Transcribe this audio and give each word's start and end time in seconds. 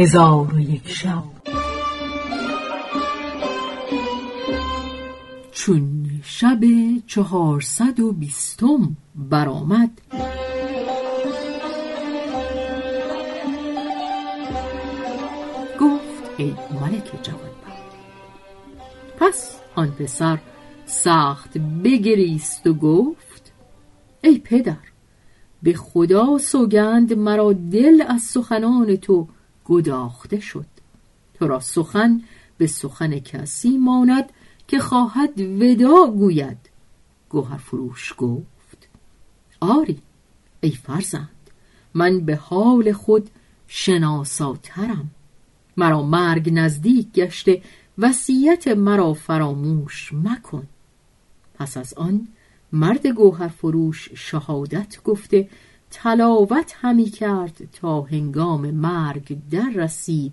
هزار 0.00 0.54
و 0.54 0.60
یک 0.60 0.88
شب. 0.88 1.22
چون 5.52 6.10
شب 6.22 6.60
چهارصد 7.06 8.00
و 8.00 8.12
بیستم 8.12 8.96
برآمد 9.14 9.90
گفت 15.80 16.30
ای 16.36 16.54
ملک 16.80 17.22
جوان 17.22 17.50
پس 19.18 19.60
آن 19.74 19.90
پسر 19.90 20.38
سخت 20.86 21.58
بگریست 21.58 22.66
و 22.66 22.74
گفت 22.74 23.52
ای 24.24 24.38
پدر 24.38 24.76
به 25.62 25.72
خدا 25.72 26.38
سوگند 26.38 27.12
مرا 27.12 27.52
دل 27.52 28.04
از 28.08 28.22
سخنان 28.22 28.96
تو 28.96 29.28
گداخته 29.64 30.40
شد. 30.40 30.66
تو 31.34 31.48
را 31.48 31.60
سخن 31.60 32.22
به 32.58 32.66
سخن 32.66 33.18
کسی 33.18 33.78
ماند 33.78 34.32
که 34.68 34.78
خواهد 34.78 35.40
ودا 35.40 36.06
گوید. 36.06 36.70
گوهر 37.28 37.56
فروش 37.56 38.14
گفت. 38.18 38.88
آری 39.60 40.02
ای 40.60 40.70
فرزند 40.70 41.50
من 41.94 42.20
به 42.20 42.36
حال 42.36 42.92
خود 42.92 43.30
شناساترم. 43.66 45.10
مرا 45.76 46.02
مرگ 46.02 46.50
نزدیک 46.52 47.12
گشته 47.12 47.62
وصیت 47.98 48.68
مرا 48.68 49.14
فراموش 49.14 50.10
مکن. 50.12 50.66
پس 51.54 51.76
از 51.76 51.94
آن 51.94 52.28
مرد 52.72 53.06
گوهر 53.06 53.48
فروش 53.48 54.08
شهادت 54.14 55.02
گفته 55.04 55.48
تلاوت 55.90 56.74
همی 56.80 57.10
کرد 57.10 57.70
تا 57.72 58.02
هنگام 58.02 58.70
مرگ 58.70 59.38
در 59.50 59.70
رسید. 59.74 60.32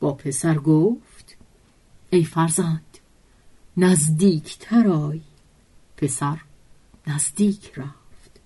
با 0.00 0.12
پسر 0.12 0.54
گفت 0.54 1.36
ای 2.10 2.24
فرزند 2.24 2.98
نزدیک 3.76 4.58
ترای 4.58 5.20
پسر 5.96 6.38
نزدیک 7.06 7.72
رفت. 7.76 8.40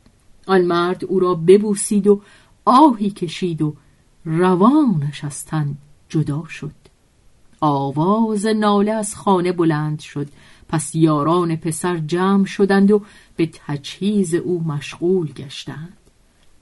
آن 0.46 0.60
مرد 0.60 1.04
او 1.04 1.20
را 1.20 1.34
ببوسید 1.34 2.06
و 2.06 2.20
آهی 2.64 3.10
کشید 3.10 3.62
و 3.62 3.74
روانش 4.24 5.24
از 5.24 5.44
تن 5.44 5.76
جدا 6.08 6.44
شد. 6.48 6.74
آواز 7.60 8.46
ناله 8.46 8.92
از 8.92 9.14
خانه 9.16 9.52
بلند 9.52 10.00
شد. 10.00 10.28
پس 10.68 10.94
یاران 10.94 11.56
پسر 11.56 11.98
جمع 11.98 12.44
شدند 12.44 12.90
و 12.90 13.02
به 13.36 13.50
تجهیز 13.52 14.34
او 14.34 14.64
مشغول 14.64 15.32
گشتند. 15.32 15.96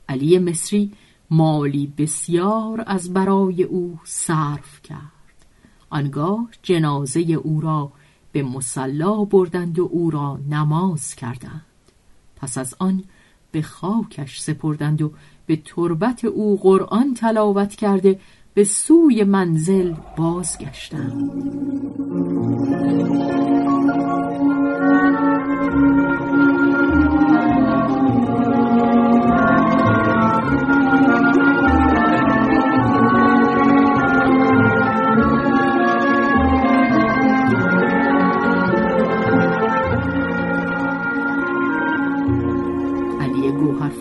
علی 0.09 0.39
مصری 0.39 0.93
مالی 1.31 1.93
بسیار 1.99 2.85
از 2.87 3.13
برای 3.13 3.63
او 3.63 3.99
صرف 4.05 4.83
کرد. 4.83 5.47
آنگاه 5.91 6.49
جنازه 6.63 7.21
او 7.21 7.61
را 7.61 7.93
به 8.33 8.43
مسلا 8.43 9.25
بردند 9.25 9.79
و 9.79 9.89
او 9.93 10.11
را 10.11 10.39
نماز 10.51 11.15
کردند. 11.15 11.63
پس 12.37 12.59
از 12.59 12.75
آن 12.79 13.05
به 13.53 13.63
خاکش 13.63 14.41
سپردند 14.41 15.03
و 15.03 15.13
به 15.47 15.63
تربت 15.65 16.25
او 16.25 16.59
قرآن 16.63 17.15
تلاوت 17.15 17.75
کرده 17.75 18.21
به 18.55 18.65
سوی 18.65 19.25
منزل 19.25 19.95
بازگشتند. 20.17 22.36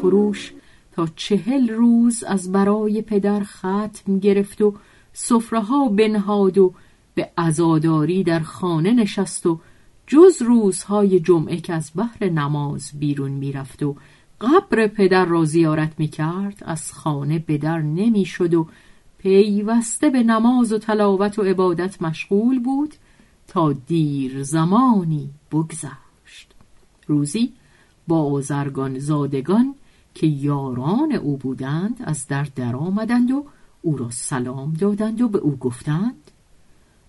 فروش 0.05 0.53
تا 0.91 1.07
چهل 1.15 1.69
روز 1.69 2.23
از 2.23 2.51
برای 2.51 3.01
پدر 3.01 3.43
ختم 3.43 4.19
گرفت 4.19 4.61
و 4.61 4.73
سفره 5.13 5.59
ها 5.59 5.89
بنهاد 5.89 6.57
و 6.57 6.73
به 7.15 7.29
عزاداری 7.37 8.23
در 8.23 8.39
خانه 8.39 8.93
نشست 8.93 9.45
و 9.45 9.59
جز 10.07 10.41
روزهای 10.41 11.19
جمعه 11.19 11.57
که 11.57 11.73
از 11.73 11.91
بحر 11.95 12.29
نماز 12.29 12.91
بیرون 12.99 13.31
می‌رفت 13.31 13.83
و 13.83 13.95
قبر 14.41 14.87
پدر 14.87 15.25
را 15.25 15.45
زیارت 15.45 15.93
می‌کرد 15.97 16.63
از 16.65 16.93
خانه 16.93 17.39
به 17.39 17.57
در 17.57 17.81
نمی‌شد 17.81 18.53
و 18.53 18.67
پیوسته 19.17 20.09
به 20.09 20.23
نماز 20.23 20.73
و 20.73 20.77
تلاوت 20.77 21.39
و 21.39 21.41
عبادت 21.41 22.01
مشغول 22.01 22.59
بود 22.59 22.93
تا 23.47 23.73
دیر 23.73 24.43
زمانی 24.43 25.29
بگذشت. 25.51 26.53
روزی 27.07 27.53
بازرگان 28.07 28.99
زادگان 28.99 29.75
که 30.15 30.27
یاران 30.27 31.11
او 31.11 31.37
بودند 31.37 32.01
از 32.05 32.27
در 32.27 32.47
در 32.55 32.75
آمدند 32.75 33.31
و 33.31 33.45
او 33.81 33.97
را 33.97 34.09
سلام 34.09 34.73
دادند 34.73 35.21
و 35.21 35.27
به 35.29 35.37
او 35.37 35.55
گفتند 35.55 36.31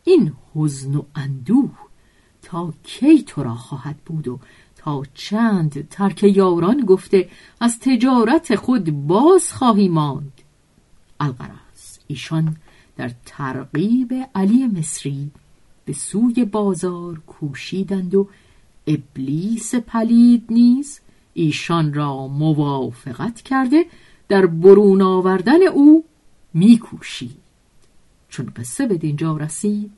این 0.05 0.33
حزن 0.55 0.95
و 0.95 1.03
اندوه 1.15 1.71
تا 2.43 2.73
کی 2.83 3.23
تو 3.23 3.43
را 3.43 3.55
خواهد 3.55 3.97
بود 3.97 4.29
و 4.29 4.39
تا 4.77 5.03
چند 5.15 5.89
ترک 5.89 6.23
یاران 6.23 6.81
گفته 6.81 7.29
از 7.61 7.79
تجارت 7.81 8.55
خود 8.55 9.07
باز 9.07 9.53
خواهی 9.53 9.89
ماند؟ 9.89 10.33
القرص 11.21 11.99
ایشان 12.07 12.57
در 12.97 13.11
ترغیب 13.27 14.15
علی 14.35 14.67
مصری 14.67 15.31
به 15.85 15.93
سوی 15.93 16.45
بازار 16.45 17.19
کوشیدند 17.27 18.15
و 18.15 18.29
ابلیس 18.87 19.75
پلید 19.75 20.45
نیز 20.51 21.01
ایشان 21.37 21.95
را 21.95 22.27
موافقت 22.27 23.43
کرده 23.43 23.85
در 24.29 24.47
برون 24.47 25.03
آوردن 25.03 25.63
او 25.63 26.05
میکوشید 26.55 27.39
چون 28.29 28.53
قصه 28.57 28.87
به 28.87 28.97
دینجا 28.97 29.37
رسید 29.37 29.91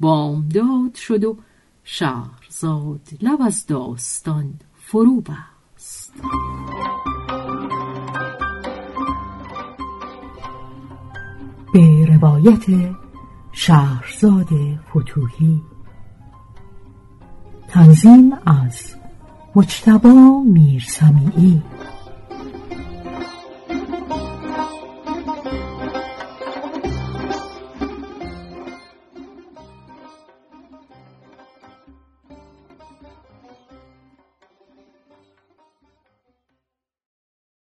بامداد 0.00 0.94
شد 0.94 1.24
و 1.24 1.36
شهرزاد 1.84 3.00
لب 3.22 3.42
از 3.42 3.66
داستان 3.66 4.54
فرو 4.74 5.20
بست. 5.20 6.12
به 11.72 12.06
روایت 12.06 12.94
شهرزاد 13.52 14.48
فتوهی 14.90 15.62
تنظیم 17.68 18.32
از 18.46 18.94
مجتبا 19.56 20.42
میرسمیعی 20.46 21.62